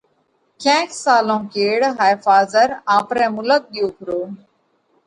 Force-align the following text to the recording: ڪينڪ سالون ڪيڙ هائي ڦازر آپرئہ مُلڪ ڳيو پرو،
ڪينڪ 0.63 0.89
سالون 1.03 1.39
ڪيڙ 1.53 1.79
هائي 1.97 2.15
ڦازر 2.25 2.67
آپرئہ 2.97 3.27
مُلڪ 3.35 3.61
ڳيو 3.73 3.87
پرو، 3.97 4.19